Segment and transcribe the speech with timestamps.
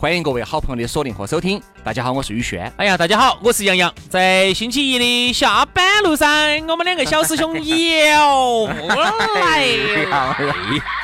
[0.00, 1.62] 欢迎各位好朋友的锁定和收听。
[1.84, 2.72] 大家好，我是宇轩。
[2.78, 3.92] 哎呀，大家好，我是杨洋。
[4.08, 6.26] 在星期一的下班路上，
[6.68, 9.66] 我们两个小师兄又来
[10.06, 10.34] 了，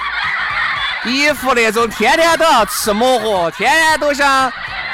[1.05, 4.51] 一副那种天天都要吃馍和，天天都想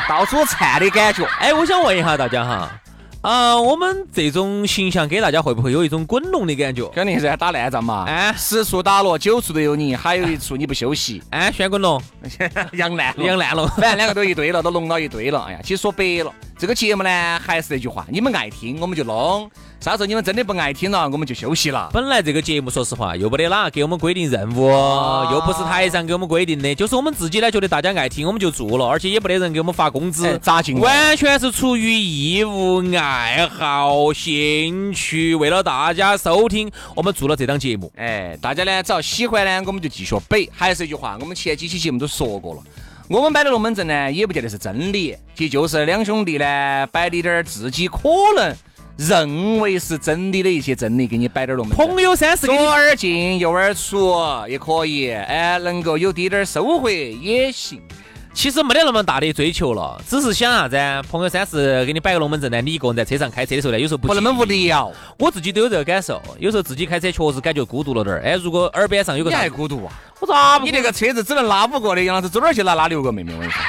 [0.09, 1.25] 到处窜的感觉。
[1.39, 2.69] 哎，我想问一下大家哈。
[3.23, 6.89] 啊，我们这种形象给大家会不会有一种滚龙的感觉？
[6.89, 8.05] 肯定是打烂仗嘛！
[8.09, 11.23] 哎，十处打落，九处都有你，还有一处你不休息。
[11.31, 12.03] 哎，旋滚龙，
[12.73, 15.41] 养 烂养烂了， 反正两个都一堆了，都弄到一堆了。
[15.43, 19.48] 哎呀，其实说白了，这个节目呢，还是那句话，你们爱听我们就弄。
[19.83, 21.91] 啥时候你们真的不爱听了，我们就休息了。
[21.92, 24.69] 本来这个节目，说实话，又没得哪给我们规定任务，
[25.33, 30.78] 又不是台上给我们规定的，就是我们自己呢觉得大家爱听，我们就做了，而且也不得人给我们发工资，咋进？
[30.78, 37.92] 完全是出于义务、爱好、兴趣，为了大家收听，我们做了这档节目。
[37.97, 40.47] 哎，大家呢只要喜欢呢，我们就继续摆。
[40.53, 42.62] 还是一句话，我们前几期节目都说过了，
[43.08, 47.98] 我们摆的龙门阵呢，也不见得是真理，其实就是两兄弟呢摆的点儿自己可
[48.36, 48.55] 能。
[48.96, 51.76] 认为是真理的一些真理，给你摆点龙门。
[51.76, 54.14] 朋友三四左耳进右耳出
[54.48, 57.80] 也可以，哎，能够有滴点儿收获也行。
[58.34, 61.08] 其实没得那么大的追求了，只是想啥子？
[61.10, 64.91] 朋友三四给你摆个龙门阵呢，你一个人在车上开车的时候呢，有时候不那么无聊。
[65.19, 68.22] 我自己都有这个感受，有时候自己开车确实感觉孤独了点儿。
[68.22, 69.92] 哎，如果耳边上有个，你还孤独啊？
[70.19, 70.58] 我咋？
[70.64, 73.34] 你那个车子只能拉五个的，杨老师走哪儿去拉拉六个妹妹？
[73.34, 73.60] 我跟你说。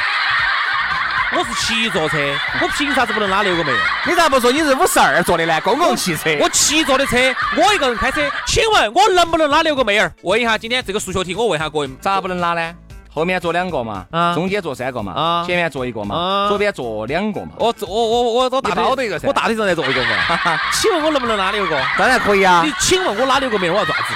[1.36, 2.18] 我是七座车，
[2.62, 3.72] 我凭啥子不能拉六个妹？
[4.06, 5.60] 你咋不说你是五十二座的呢？
[5.62, 6.38] 公共汽车。
[6.40, 7.18] 我七座的车，
[7.58, 10.14] 我一个人开车，请问我能不能拉六个妹儿？
[10.22, 12.76] 问一下，今天这个数学题，我问下各位，咋不能拉呢？
[13.12, 17.54] 后面坐两个嘛，啊，中间坐三个嘛，啊，前面坐一个嘛，啊，左边坐两个嘛。
[17.58, 20.60] 我坐我我我我大包的一个我大腿上再坐一个嘛。
[20.72, 21.82] 请问我能不能拉六个？
[21.98, 22.62] 当然可以啊。
[22.64, 24.14] 你请问我拉六个妹儿我要咋子？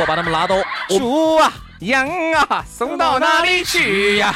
[0.00, 0.56] 我把他们拉到。
[0.88, 4.34] 猪啊，羊啊，送到哪里去呀？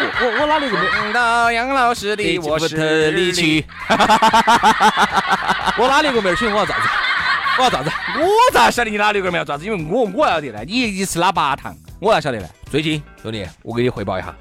[0.00, 3.64] 我我哪里个没到杨老师的卧室里去？
[5.78, 6.82] 我哪里个没儿请我要咋子？
[7.58, 7.90] 我要咋子？
[8.18, 9.64] 我咋晓得你哪里个没要咋子？
[9.64, 12.48] 因为我我要得呢，你一次拉八趟，我要晓得呢。
[12.70, 14.34] 最近兄弟，我给你汇报一下，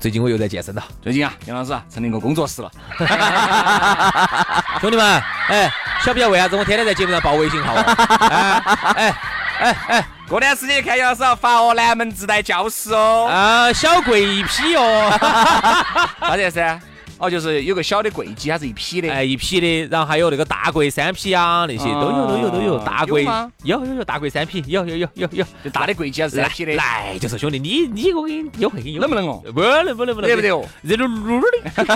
[0.00, 0.82] 最近我又在健身了。
[1.02, 2.70] 最近啊，杨老师啊，成立一个工作室了。
[4.80, 5.72] 兄弟们，哎，
[6.04, 7.74] 晓不晓得为啥子我天天在节目上报微信号？
[7.74, 8.60] 哎
[8.96, 9.14] 哎
[9.60, 10.04] 哎哎。
[10.28, 15.10] 过段时间看杨老师要发哦，南门自带教室哦，啊，小柜一批哦，
[16.20, 16.80] 啥子噻？
[17.18, 21.84] 哦，就是有个小的柜机，它是一批的，哎，一批的，然后还有那个大柜三匹啊，那些。
[21.84, 23.24] 都有都有都有，大柜。
[23.62, 29.42] 有有有大柜三匹，有有有有有，就大的柜机啊，三批的，来就是兄弟，你你我给你优惠给你，能不能哦？
[29.54, 30.66] 不能不能不能，得不得哦？
[30.82, 31.48] 热噜噜的，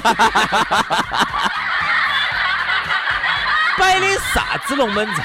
[3.79, 5.17] 摆的啥子龙门阵？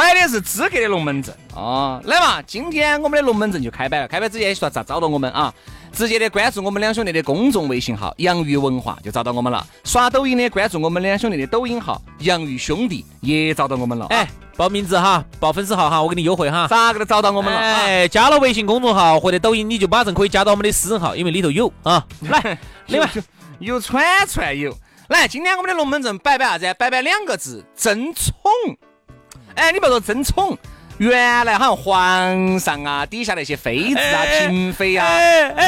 [0.00, 2.00] 摆的是资格的龙门阵啊！
[2.04, 4.08] 来嘛，今天我们的龙门阵就开摆了。
[4.08, 5.52] 开摆之前说咋找到我们啊？
[5.92, 9.62] 直接的关注我们两兄弟的公众微信号“洋芋文化”就找到我们了。
[9.84, 14.06] 刷抖音的关注我们两兄弟的抖音号“洋芋兄弟”也找到我们了。
[14.06, 16.66] 哎，报名字哈，报粉丝号哈，我给你优惠哈。
[16.66, 17.60] 咋个都找到我们了？
[17.60, 22.02] 哎，加了微信公众号或者抖音，你就马上可以加到我们的私人号，因为里头有啊。
[22.20, 22.58] 来，
[22.88, 23.10] 另外
[23.58, 24.74] 有串串有。
[25.08, 26.74] 来，今天我们的龙门阵摆摆啥子？
[26.78, 28.32] 摆摆两个字：争宠。
[29.60, 30.56] 哎，你不要说争宠，
[30.96, 35.06] 原来好像皇上啊，底下那些妃子啊、嫔妃啊，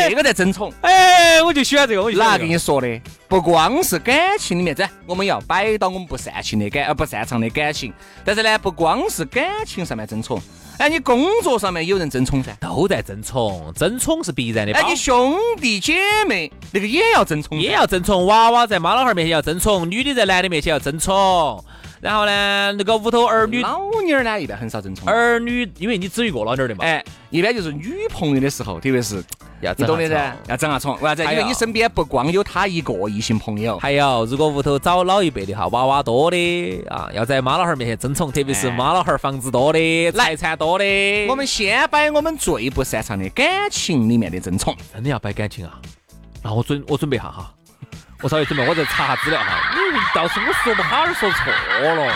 [0.08, 0.72] 这个在争宠。
[0.80, 2.02] 哎，我就喜欢这个。
[2.02, 3.00] 我哪跟你说的？
[3.28, 7.92] 不光是感情里面，这我们要摆到我们不擅情的感，呃，不擅长的感情。
[8.24, 10.40] 但是呢，不光是感情上面争宠，
[10.78, 14.72] 哎，你工作上面有人争宠噻，都在争宠，争宠是必然的。
[14.72, 18.24] 哎，你兄弟姐妹那个也要争宠，也要争宠。
[18.24, 21.62] 娃娃在妈老汉儿面前要争宠，女的在男的面前要争宠。
[22.02, 25.08] 然后呢，那个屋头儿女老妞儿呢，一般很少争宠。
[25.08, 26.84] 儿女，因为你只有一个老妞儿的嘛。
[26.84, 29.22] 哎，一般就是女朋友的时候，特别是
[29.60, 30.98] 要你懂的噻，要争下宠。
[31.00, 31.22] 为啥子？
[31.22, 40.84] 因为你身边不光有她一个异性朋友，还有，如果屋头找老一辈的哈，娃娃多的啊，要在妈老汉儿面前争宠，特别是哎妈老汉儿房子多的、财产多的。
[41.28, 44.76] 我们先摆我们最不擅长的感情里面的争宠。
[44.92, 45.80] 真的要摆感情啊？
[46.42, 47.54] 那我准我准备下哈，
[48.22, 49.46] 我稍微准备，我再查下资料哈。
[49.92, 52.12] 你到时候我说不好说错了。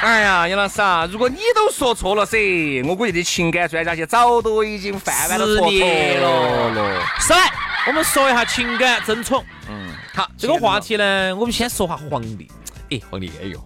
[0.00, 2.38] 哎呀，杨老师啊，如果你都说错了噻，
[2.86, 7.32] 我估计这情感专家些早都已经泛泛的十错年了是。
[7.32, 7.52] 来，
[7.86, 9.44] 我们说一下情感争宠。
[9.68, 12.48] 嗯，好，这个话题呢，我们先说下皇帝。
[12.90, 13.58] 哎，皇帝哎呦，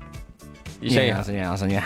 [0.80, 1.84] 你想一下杨老，师，杨老师，你看，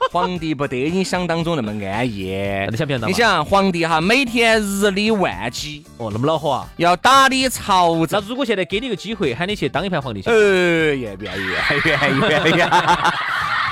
[0.10, 2.32] 皇帝不得你想当中那么安逸。
[2.70, 3.10] 你想不想当？
[3.10, 6.66] 你想，皇帝哈每天日理万机，哦，那么恼火啊？
[6.76, 8.22] 要打理朝那政。
[8.26, 11.42] 如果现在给你个机会，喊你去当一盘皇帝去呃，，愿不愿意？
[11.84, 12.70] 愿意，愿意，愿意。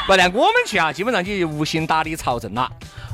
[0.06, 2.70] 不然我们去啊，基本上你就无心打理朝政了。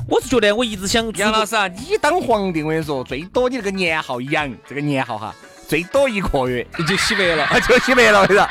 [0.07, 5.33] 我是觉得我一直想，杨老师啊，你当皇帝，我跟你说，最多你这个年号养，这个年号哈，
[5.67, 8.47] 最多一个月你 就洗白了，就洗白了，我跟你说。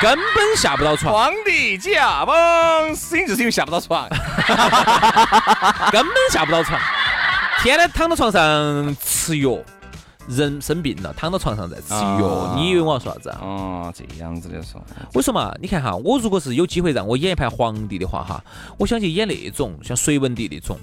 [0.00, 4.08] 根本下不到床，皇帝驾崩，死因就是因为下不到床。
[5.92, 6.80] 根本下不到床，
[7.62, 9.58] 天天躺到床上吃药。
[10.28, 13.38] 人生病了，躺到床上在吃药，啊你以为我要说啥子啊？
[13.40, 14.80] 哦，这样子的说，
[15.12, 18.40] 我说嘛，你看哈，我如果是有机会让我演一盘皇帝的话哈，
[18.78, 20.78] 我想去演那种像隋文帝那种，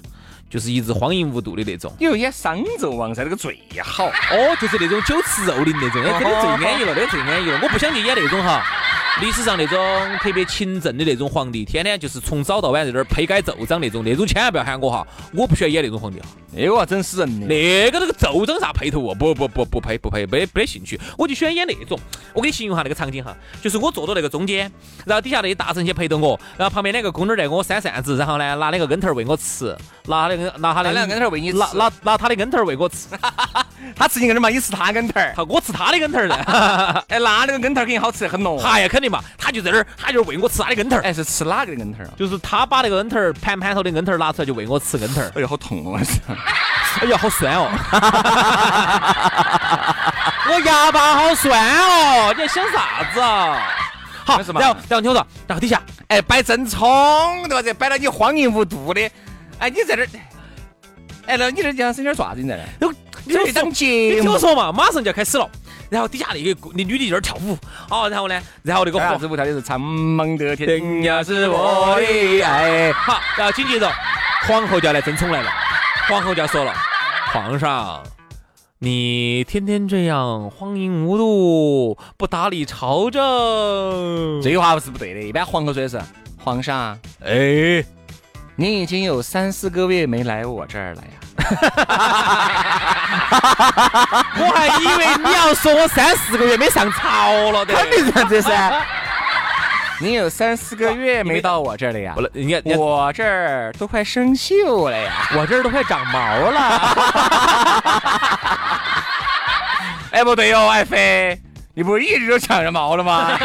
[0.50, 1.94] 就是一直荒淫无度的那种。
[1.98, 4.08] 你又演商纣王噻，那个最好。
[4.08, 7.60] 哦，就是那种酒池肉林那种，哎，这个最安逸了，那个最安逸了。
[7.64, 8.66] 我不想去演那种哈，
[9.20, 9.78] 历史上那种
[10.20, 16.28] 特别勤政的那种皇帝，天天就是从早到晚在那儿批改奏章那种，那种千万不要喊我哈，我不喜欢演那种皇帝哈。
[16.58, 17.48] 那个要整死人的。
[17.48, 19.16] 那个那个奏章啥配头哦？
[19.16, 22.00] 不不不不配不配，没没得兴趣，我就喜欢演那种。
[22.34, 24.72] 我给你形容下那个场景哈，就是我坐到那个中间，
[25.06, 29.76] 然后底下那些大臣些陪着我，然后旁边两个宫女儿在给我扇扇子，然后呢拿那个跟头儿喂我吃，
[30.06, 33.08] 拿那个拿他的拿两个跟头儿喂你吃拿拿拿他的跟头儿喂我吃，
[33.96, 35.34] 他吃你跟头嘛，你吃他跟头儿。
[35.38, 36.36] 好我吃他的跟头儿的。
[37.10, 38.62] 哎，那那个跟头儿肯定好吃得很咯。
[38.62, 42.14] 哎呀，肯定嘛，他就在那儿，他就喂我吃他的跟头儿，哎，是吃哪个的根头儿啊？
[42.18, 45.32] 就是他把那个跟头儿盘盘头的跟头儿拿出来就喂我吃跟头儿。
[45.36, 46.00] 哎呦，好痛哦！
[47.02, 47.70] 哎呀，好酸哦！
[50.50, 52.34] 我牙巴好酸哦！
[52.34, 53.62] 你在想啥子啊？
[54.26, 57.62] 好，然后然后听我说，然后底下哎，摆正冲对吧？
[57.62, 59.02] 这摆到你荒淫无度的，
[59.60, 60.08] 哎，你在这儿，
[61.28, 62.42] 哎，那你这讲是有点啥子？
[62.42, 62.94] 你在这儿？
[63.26, 65.48] 你听我说这档节你听我说嘛，马上就要开始了。
[65.90, 67.58] 然后底下那个那女的在那儿跳舞，
[67.90, 72.92] 哦，然后呢，然后那个皇啥子舞跳的是苍茫的天天涯是我的爱。
[72.92, 73.90] 好，然后紧接着
[74.48, 75.50] 皇后就要来争宠来了，
[76.08, 76.74] 皇后就要说了，
[77.34, 78.02] 皇上。
[78.80, 86.00] 你天天这样荒淫无度，不打理朝政，这句话是不对的，一般皇后说的是
[86.38, 86.96] 皇上，
[87.26, 87.84] 哎，
[88.56, 91.08] 你已经有三四个月没来我这儿了呀。
[94.40, 98.86] 我还以为你要说我三四个月没上朝了的， 肯定是这样子噻。
[100.02, 102.22] 你有三四个月没到我这儿了呀不？
[102.22, 105.12] 了，人家人家我这儿都快生锈了呀！
[105.36, 106.20] 我这儿都快长毛
[106.52, 106.60] 了。
[110.12, 111.40] 哎，不对哟，爱妃，
[111.74, 113.38] 你不是一直都长着毛了吗？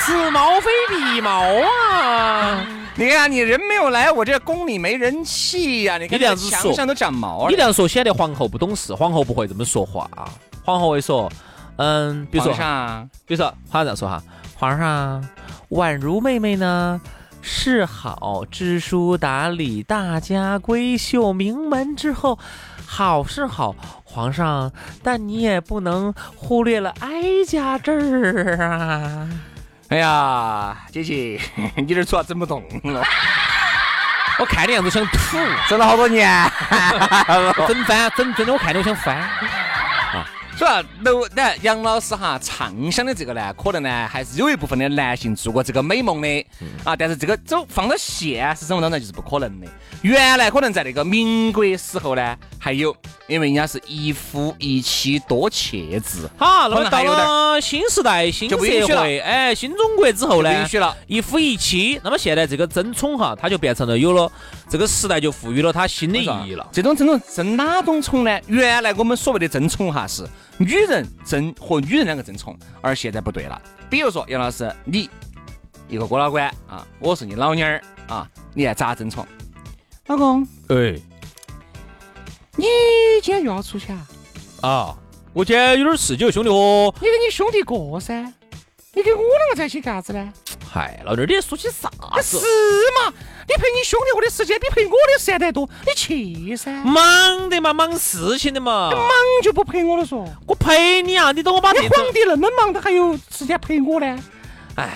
[0.00, 1.44] 此毛非彼毛
[1.92, 2.66] 啊！
[2.96, 7.50] 你看你人没有来，我这宫里没人气呀、你看墙上都长毛了。
[7.50, 10.10] 你这样说显得皇后不懂事，皇后不会这么说话。
[10.64, 11.30] 皇后会说，
[11.76, 12.52] 嗯，比如说
[13.26, 14.20] 比如说，皇上这样说哈，
[14.58, 15.24] 皇上，
[15.70, 17.00] 宛如妹妹呢。
[17.40, 22.36] 是好，知书达理，大家闺秀，名门之后，
[22.84, 24.72] 好是好，皇上，
[25.04, 29.28] 但你也不能忽略了哀家这儿啊。
[29.88, 31.40] 哎呀，姐姐，
[31.76, 33.02] 你这出啊整不动了，
[34.40, 35.38] 我看你样子想吐，
[35.68, 36.28] 整了好多年。
[37.68, 39.16] 整翻，整真的我看你我想翻。
[40.58, 46.46] 主要楼那杨老师哈畅想的这个呢，可能呢还是有一部分的男性做过这个美梦的
[46.82, 49.68] 啊，但是这个走放到现实生活当中就是不可能的。
[50.02, 52.92] 原来可能在那个民国时候呢，还有，
[53.28, 60.96] 因为人家是一夫一妻多妾制，好，那么到了新时代、新社会，哎，新中国之后呢，不允许了。
[61.06, 62.00] 一夫一妻。
[62.02, 64.28] 那么现在这个争宠哈，它就变成了有了
[64.68, 66.68] 这个时代就赋予了它新的意义了。
[66.70, 68.40] 这种争宠争哪种宠呢？
[68.46, 73.60] 原来我们所谓的争宠哈是女人争和女人两个争宠，而现在不对了。
[73.88, 75.08] 比如说杨老师，你
[75.88, 79.26] 一个郭老倌啊，我是你老娘儿啊，你看咋争宠？
[80.06, 81.00] 老公，哎
[82.56, 82.66] 你
[83.22, 84.06] 今天又要出去啊？
[84.60, 84.98] 啊，
[85.32, 88.14] 我今天有点事，几个兄弟伙，你跟你兄弟过噻，
[88.92, 90.32] 你跟我两个在一起干啥子呢？
[90.70, 91.90] 嗨，老弟儿，你说起啥
[92.22, 92.36] 是？
[92.36, 93.12] 嘛？
[93.48, 96.70] 你陪你兄弟伙的时间比陪我的时间还多，你去噻。
[96.84, 98.90] 忙的嘛，忙事情的嘛。
[98.90, 99.08] 忙
[99.42, 100.28] 就不陪我了嗦。
[100.46, 104.18] 我陪你啊，你等我把这，你皇帝那么忙，他还有时间陪我呢？
[104.74, 104.90] 哎，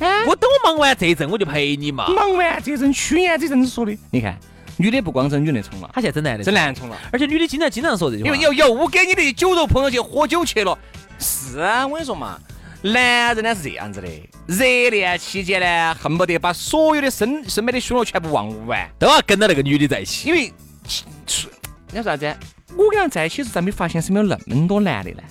[0.00, 2.08] 哎，我等我忙完这一阵我就陪你嘛。
[2.08, 4.38] 忙完这阵，去年这阵子说的，你看，
[4.76, 10.78] 女的不光整女的冲了，她现在整男的，整男冲了，而且女的经常经常说这句话，因为又又给你的酒肉朋友去喝酒去了。
[11.18, 12.38] 是啊，我跟你说嘛，
[12.82, 14.08] 男人呢是这样子的，
[14.46, 20.28] 热恋期间呢，恨不得把所有的身身边的凶恶全部忘完，都要跟到那个女的在一起。
[20.28, 20.52] 因为
[21.26, 21.48] 出
[21.92, 22.36] 你说啥子？
[22.76, 25.22] 我跟他在一起时，咋没发现身边有那么多男的呢？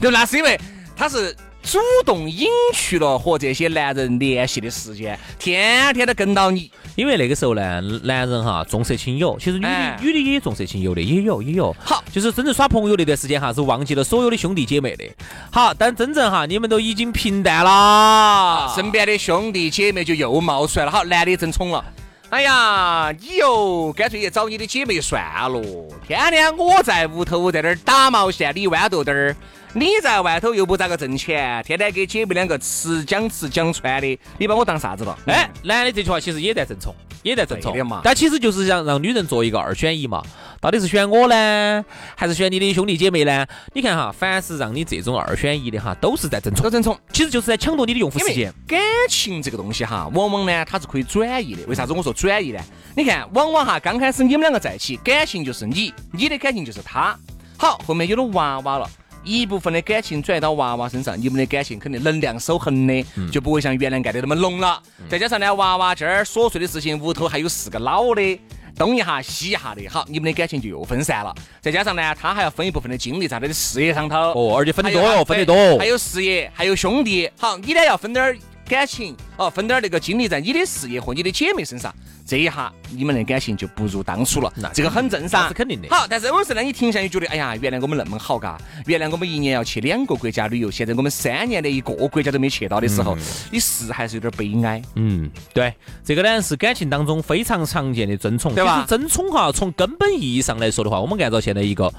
[0.00, 0.58] 对，那是因为
[0.96, 6.72] 他是主动隐去了和这些男人联系的时间，天天都跟到你。
[6.94, 11.74] 因为那个时候呢，男人哈重色轻友，其实女的、哎女的也重色轻友的，也有也有。
[11.82, 15.04] 好就是真正耍朋友那段时间哈，是忘记了所有的兄弟姐妹的。
[15.50, 20.90] 好，但真正哈，你们都已经平淡了，身边的兄弟姐妹就又冒出来了。
[20.92, 21.84] 好，男的真宠了。
[22.28, 25.62] 哎呀，你哟，干脆去找你的姐妹算了。
[26.06, 29.36] 天天我在屋头在那儿打毛线，你豌豆豆儿，
[29.74, 35.18] 你在外头又不咋个挣钱，天天给姐妹两个吃讲吃讲穿的，你把我当啥子了？
[35.26, 40.22] 哎，男的这句话其实也在正冲，也在正冲对的嘛但其实就是想让女人做一个二选一嘛，
[40.60, 41.82] 到底是选我呢，
[42.14, 43.46] 还是选你的兄弟姐妹呢？
[43.72, 46.98] 你看哈，凡是让你这种二选一的哈，都是在正冲，都真宠。
[47.10, 48.52] 其实就是在抢夺你的用户时间。
[48.66, 51.62] 感情这个东西哈，往往呢它是可以转移的。
[51.66, 52.60] 为啥子我说转移呢？
[52.94, 57.16] 你看，往往哈刚开始你们两个在一起，感情就是你，你的感情就是他。
[57.56, 58.86] 好，后面有了娃娃了。
[59.24, 64.82] 一部分的感情转移到娃娃身上，你们的感情肯定能量守恒的，就不会像原来干的那么浓了。
[65.08, 68.40] 再加上呢，娃娃这儿琐碎的事情，屋头还有四个老的，
[68.76, 71.34] 东一下西一下的，好，你们的感情就又分散了。
[71.60, 74.16] 再加上呢，他还要分一部分的精力在他的事业上头。
[74.16, 75.78] 哦，而且分得多分得多。
[75.78, 77.30] 还有事业，还有兄弟。
[77.38, 78.36] 好，你呢要分点儿
[78.72, 81.94] 感情，哦，分点儿那个精力在你的事业和你的姐妹身上。
[82.24, 93.14] 这一下你们的感情就不如当初了，这个很正常，是肯定的好，但是有时候呢，你停下，你觉得，哎呀，原来我们那么好嘎，原来我们一年要去两个国家旅游，现在我们三年的一个国家都没去到的时候，
[93.50, 94.80] 你是还是有点悲哀。
[94.94, 101.92] 嗯，对，这个呢是感情当中非常常见的争宠，对吧争宠哈，从根本意义上来说的话，我们按照现在一个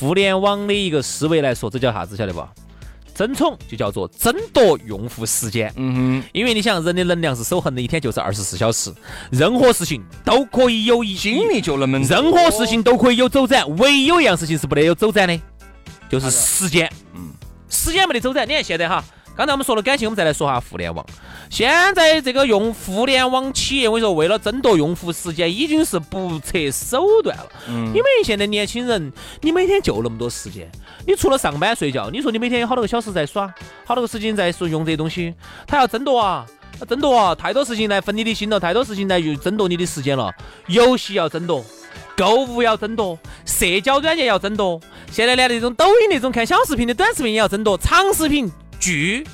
[0.00, 2.16] 互联网的一个思维来说，这叫啥子？
[2.16, 2.42] 晓得不？
[3.16, 5.72] 争宠就叫做争夺用户时间。
[5.76, 8.92] 嗯哼因为你想，人的能量是守恒的，一天就是二十四小时，
[9.30, 15.40] 任何事情都可以有一哼，精力就那么任何事情都可以有走展，唯有一样事情是不得有走展的，
[16.10, 16.92] 就是时间。
[17.14, 17.30] 嗯，
[17.70, 18.46] 时间没得走展。
[18.46, 19.02] 你看现在哈，
[19.36, 21.04] 刚才我们说了感情，我们再来说下互联网。
[21.50, 27.46] 现在这个用互联网企业，我跟你说，为了争夺用户时间，已经是不择手段了。
[27.68, 29.12] 嗯，因为现在年轻人，
[29.42, 30.66] 你每天就那么多时间，
[31.06, 33.52] 你除了上班睡觉，你说你每天有好多个小时在耍，
[33.84, 35.34] 好多个时间在说用这些东西，
[35.66, 36.46] 他要争夺啊。
[36.86, 37.34] 争夺啊！
[37.34, 40.30] 太多事情来分你的心了，太多事情来又争夺你的时间了。
[40.66, 41.64] 游戏要争夺，
[42.14, 44.78] 购物要争夺，社交软件要争夺，
[45.10, 49.26] 现在连那种抖音那种看小视频的短视频也要争夺，长视频、剧、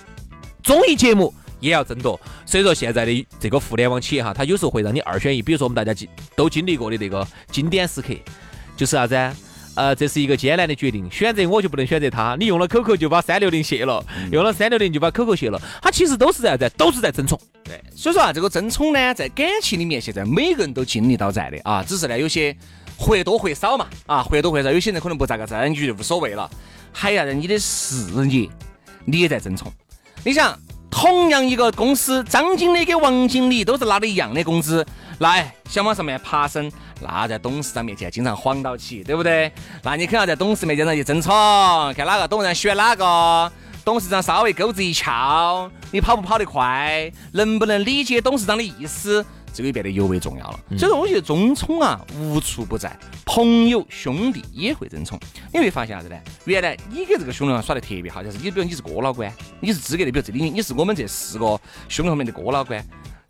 [0.62, 2.20] 综艺节目也要争夺。
[2.44, 5.40] 所以说现在的这个互联网企业哈，它有时候会让你二选一。
[5.40, 8.14] 比如说我们大家经都经历过的那个经典时刻，
[8.76, 9.34] 就是啥子啊？
[9.74, 12.36] 呃，这是一个艰难的决定，选择我就不能选择他。
[12.38, 16.70] 你用了 QQ 就把三六零卸了，用了三六零就把 QQ 卸了，它其实都是在啥子？
[16.76, 17.40] 都是在争宠。
[17.64, 22.54] 对，所以说啊，这个争宠呢，在感情里面，现在每个人都经历到在的啊，只是呢，有些
[22.98, 26.50] 或多或少嘛，啊，或多或少，有些人可能不咋个争，你就无所谓了。
[26.92, 28.46] 还要让你的事业，
[29.04, 29.72] 你也在争宠。
[30.24, 30.58] 你想，
[30.90, 34.86] 同样一个公司，张经理跟王经理都是拿的一样的工资，
[35.18, 39.50] 来想往上面爬升，那在董事长面前经常晃到起，对不对？
[39.82, 41.32] 那你肯定要在董事面前上去争宠，
[41.94, 43.52] 看哪个董事长选哪个。
[43.84, 50.60] 董事长稍微钩子一翘，你跑不跑得快，能不能理解董事长的意思，这个就变得尤为重要了。
[50.78, 55.18] 所以说，我觉得争宠啊无处不在，朋友兄弟也会争宠。
[55.52, 56.16] 你会发现啥子呢？
[56.44, 59.30] 原来你跟这个兄弟伙耍得特别好，就是你比如你是哥老倌，
[59.60, 62.82] 你是资格的，比如这里你是我们这四个兄弟后面的哥老倌，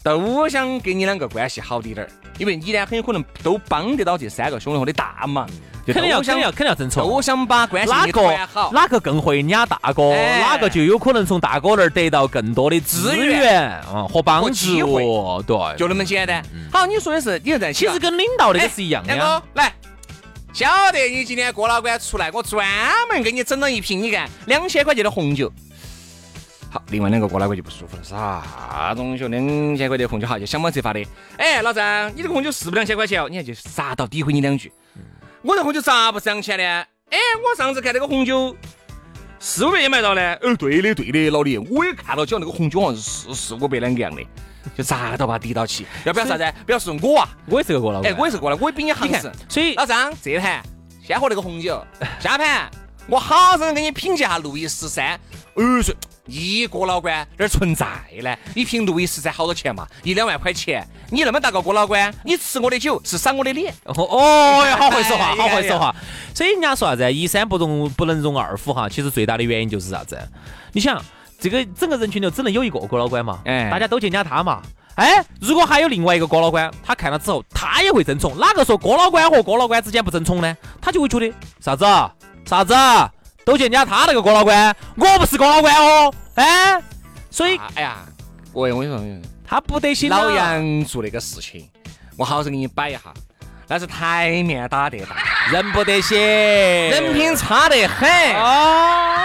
[0.02, 5.46] 都想跟你两个关系好滴点儿，因为你呢很有可能都帮得到这三个兄弟伙的大忙，
[5.86, 7.08] 就肯定要想肯定要肯定要争宠。
[7.08, 8.72] 都想把关系捏哪个团好。
[8.72, 15.42] 哪个更会撵大哥，哎哪个就有可能从大哥那儿得到更多的资资源源啊和帮助。
[15.42, 16.44] 对，就那么简单。
[16.72, 19.72] 好，你说的是，你在其实跟领导那个是一样的来，
[20.52, 22.66] 晓得你今天郭老倌出来，我专
[23.08, 25.50] 门给你整了一瓶，你看两千块钱的红酒。
[26.72, 29.28] 好，另外两个郭老倌就不舒服了，啥东西哦？
[29.28, 31.06] 两千块钱红酒，哈就想方设法的。
[31.36, 33.28] 哎，老张，你这个红酒是不是两千块钱哦？
[33.28, 34.72] 你看就杀到诋毁你两句。
[35.42, 36.64] 我这红酒咋不是两千呢？
[37.10, 38.56] 哎，我上次看那个红酒
[39.38, 40.34] 四五百也买到呢？
[40.36, 44.26] 哦，对的，对的，老李，我也看到，讲那个红酒好像是四四五百两个样的，
[44.74, 45.84] 就咋都把它抵到起。
[46.06, 46.54] 要不要啥子？
[46.64, 49.30] 不要是我啊，我也是个过老哎，我也是过来，我也比你行实。
[49.46, 50.62] 所以老张，这盘
[51.06, 51.84] 先喝那个红酒，
[52.18, 52.70] 下盘
[53.08, 55.20] 我好生给你品鉴下路易十三。
[55.54, 55.94] 二十
[56.26, 57.86] 一个老倌哪儿存在
[58.22, 58.36] 呢？
[58.54, 59.86] 一瓶路易十三好多钱嘛？
[60.04, 60.86] 一两万块钱。
[61.10, 63.74] 你那么大个哥老倌，你吃我的酒是赏我的脸。
[63.84, 65.94] 哦哦哟，好会说话，好会说话。
[66.32, 67.12] 所以人家说啥子？
[67.12, 68.88] 一山不容不能容二虎哈。
[68.88, 70.16] 其实最大的原因就是啥子？
[70.72, 71.02] 你想，
[71.40, 73.40] 这个整个人群里只能有一个哥老倌嘛？
[73.44, 74.62] 哎，大家都见家他嘛。
[74.94, 78.38] 哎，如果还有另外一个哥老倌，他看了之后，他也会争宠。
[78.38, 80.56] 哪个说哥老倌和哥老倌之间不争宠呢？
[80.80, 81.84] 他就会觉得啥子？
[82.44, 82.74] 啥子？
[83.44, 86.80] 都见家他那个郭老倌，我不是郭老倌哦，哎，
[87.30, 87.96] 所以，哎呀，
[88.52, 90.08] 我我跟你说，他不得行。
[90.08, 91.68] 老杨做那个事情，
[92.16, 93.00] 我好生给你摆一下，
[93.66, 95.16] 那是台面打得大，
[95.50, 98.08] 人不得行，人品差得很。
[98.36, 99.18] 哦，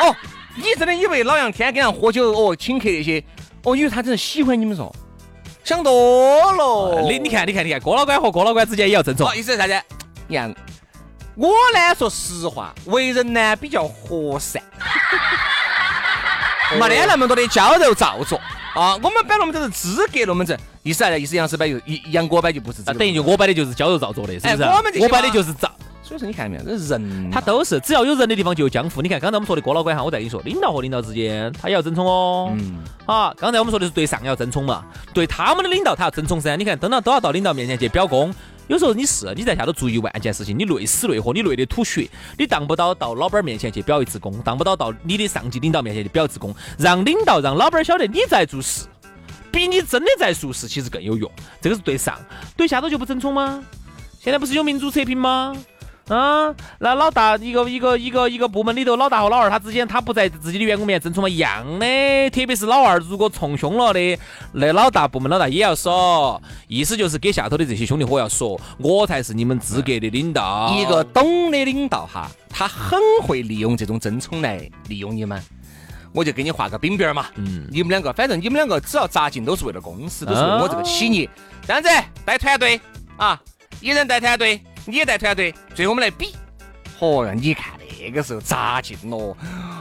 [0.00, 0.16] 哦，
[0.56, 3.22] 你真的以为老杨天天跟人喝酒哦，请客那些，
[3.62, 4.94] 哦，以为他真的喜欢你们说？
[5.62, 7.02] 想多了。
[7.02, 9.28] 你你看你看你看，郭老倌和郭老倌之间也要争宠。
[9.36, 9.80] 意思是啥子？
[10.26, 10.54] 你看。
[11.36, 14.62] 我呢，说实话，为人呢比较和善，
[16.80, 18.40] 没得那么多的娇柔造作
[18.74, 18.94] 啊。
[19.02, 21.20] 我们摆龙门阵是资格龙门阵，意思啥子？
[21.20, 21.78] 意思杨师摆就
[22.10, 24.62] 杨哥摆就不是，等于就我摆的就是娇柔造作的，是不是？
[24.62, 25.70] 我们我摆的就是造。
[26.02, 26.78] 所以说你看到没有？
[26.78, 29.02] 这人他都是，只要有人的地方就有江湖。
[29.02, 32.50] 你看刚才我们说的郭老倌哈，我再跟你说，领导和领导之间他也要争宠哦。
[32.56, 32.78] 嗯。
[33.04, 36.56] 啊，刚才我们说的是对上要争宠嘛，对他们的领导他要争宠噻。
[36.56, 38.34] 你看，等到都要到领导面前去表功。
[38.68, 48.86] 有时候你是你在下头做一万件事情，你累死累活，你累得吐血，你当不到到老板面前去表一次功，当不到到你的上级领导面前去表一次功，让领导让老板晓得你在做事，
[49.52, 51.30] 比你真的在做事其实更有用。
[51.60, 52.18] 这个是对上，
[52.56, 53.62] 对下头就不争宠吗？
[54.20, 55.56] 现在不是有民主测评吗？
[56.08, 62.30] 啊，那老大一个一个一个一个部门里头，老大和老二他之间，他不在自己的员工面前争宠嘛，一样的。
[62.30, 64.16] 特别是老二如果冲凶了的，
[64.52, 70.72] 那老大部门老大也要说，意思就是给下头的这些兄弟伙要说，我才是你们资格的领导。
[70.76, 74.58] 一个懂的领导哈，他很会利用这种争宠来
[74.88, 75.42] 利用你们。
[76.12, 81.28] 我就给你画个饼饼嘛，嗯，你们两个，反正你们两个只要扎进，都是为了公司，都是为我这个企业。
[81.66, 81.88] 这样子
[82.24, 82.80] 带团队
[83.16, 83.40] 啊，
[83.80, 84.60] 一人带团队。
[84.86, 86.34] 你也带团队，最后我们来比。
[86.98, 89.36] 嚯哟，你看那个时候扎劲咯！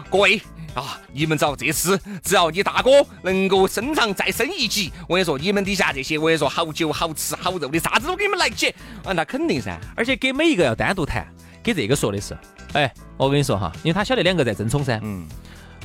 [0.10, 0.42] 各位
[0.74, 8.68] 啊，你们找这次，只要你大哥能够升上再升一级，我跟你说，你们底下这些，我跟你说，好酒好吃好肉的，啥子都给你们来起。
[9.04, 11.26] 啊，那肯定噻，而且给每一个要单独谈，
[11.64, 12.36] 给这个说的是，
[12.74, 15.00] 哎，我跟你说哈，因为他晓得两个在争宠噻。
[15.04, 15.28] 嗯。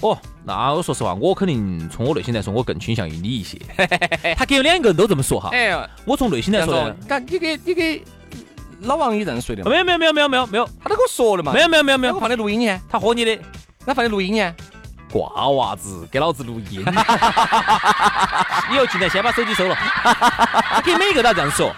[0.00, 3.58] 哦，那我说实话，我肯定从我内心来说，我更倾向于你一些。
[4.34, 5.50] 他给两个人都这么说哈。
[5.52, 6.92] 哎，我从内心来说，
[7.28, 8.02] 你给你给。
[8.82, 11.52] 老王也这样说的没有没有没有没有没有没有，他都跟我说了嘛。
[11.52, 13.38] 没有没有没有没有，我放的录音呢，他喝你的，
[13.84, 14.54] 他放的录音呢，
[15.12, 16.80] 瓜娃子给老子录音。
[18.72, 19.76] 以后进来先把手机收了。
[20.84, 21.74] 给每个都这样说，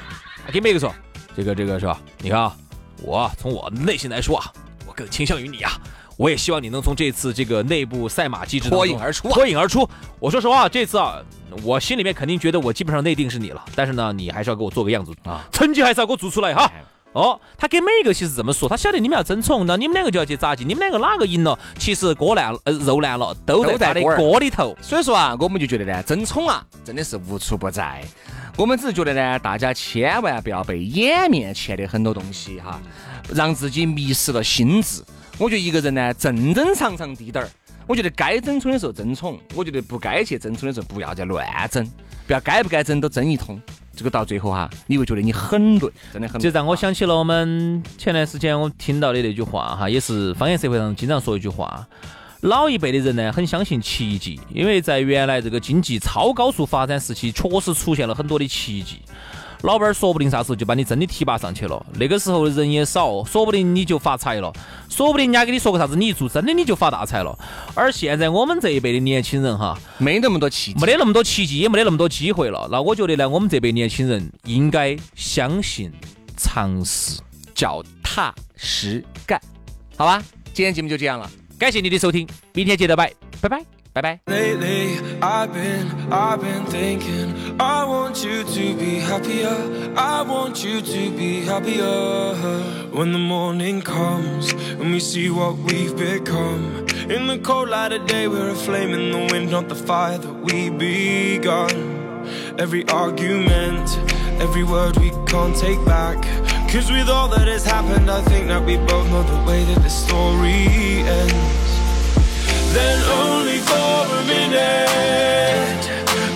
[0.53, 0.95] 给每个说，
[1.37, 1.99] 这个这个是吧？
[2.19, 2.55] 你看啊，
[3.03, 4.53] 我从我内心来说啊，
[4.87, 5.73] 我更倾向于你啊。
[6.19, 9.89] 我也希望你能从这次这个内部赛马机制脱颖而出，脱颖而出。
[10.21, 11.17] 我说实话，这次啊，
[11.65, 16.71] 我心里面肯定觉得我基本上内定是你了，但是呢，你还是要给我做个样子啊，成绩还是要给我做出来哈。
[17.13, 24.77] 哦，他给每一个其实这么说，他晓得你们要争宠，那你们两个就要去扎劲，你们两个哪个赢了，其实锅烂呃肉烂了，都在他的锅里头。
[24.81, 28.03] 所以说啊，我们就觉得呢，争宠啊，真的是无处不在。
[28.57, 32.81] 我们只是觉得呢，大家千万不要被眼面前的很多东西哈，
[33.35, 35.03] 让自己迷失了心智。
[35.39, 37.51] 我觉得一个人呢，正正常常滴点儿。
[37.87, 41.85] 我觉得该争宠的时候争宠，我觉得不该去争宠的时候不要再乱争，
[42.27, 43.61] 不要该不该争都争一通。
[43.95, 46.41] 这个到最后哈，你会觉得你很累，真的很。
[46.41, 51.87] 这让我想起了我们前段时间我听到的那句话哈，也是方言社会上经常说一句话：
[52.41, 59.01] 老一辈的人呢，很相信奇迹，因为在原来这个经济超高速发展时期，确实出现了很多的奇迹。
[59.63, 64.53] 老板儿说不定啥时候就把你真的提拔上去了，那个时候人也少，说不定你就发财了，
[64.89, 67.39] 说不定人家给你说个啥子，你一做真的你就发大财了。
[67.75, 72.69] 而现在我们这一辈的年轻人哈，没那么多奇迹，没得那么多奇迹，也没得那么多机会了。
[72.71, 75.93] 那我觉得呢，我们这辈年轻人应该相信
[76.37, 77.21] 尝试，
[77.55, 79.41] 脚踏实干，
[79.97, 80.23] 好吧？
[80.53, 83.82] 今天节目就这样了，感谢你的收听，明天接着拜，拜拜。
[84.27, 87.61] Lately, I've been, I've been thinking.
[87.61, 89.93] I want you to be happier.
[89.95, 92.35] I want you to be happier.
[92.91, 96.87] When the morning comes and we see what we've become.
[97.11, 100.17] In the cold light of day, we're a flame in the wind, not the fire
[100.17, 102.25] that we begun.
[102.59, 103.99] Every argument,
[104.41, 106.17] every word we can't take back.
[106.73, 109.83] Cause with all that has happened, I think that we both know the way that
[109.83, 110.65] this story
[111.05, 111.62] ends.
[112.75, 115.83] Then only for a minute.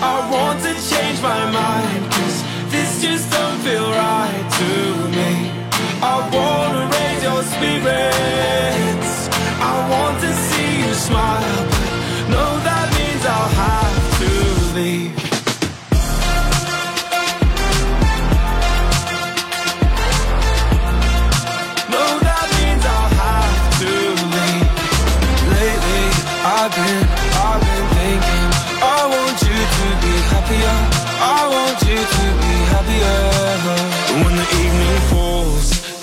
[0.01, 1.86] I want to change my mind,